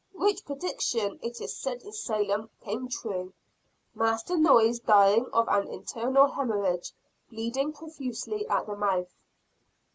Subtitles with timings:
[0.15, 3.33] Which prediction it is said in Salem, came true
[3.93, 6.91] Master Noyes dying of an internal hemorrhage
[7.29, 9.13] bleeding profusely at the mouth.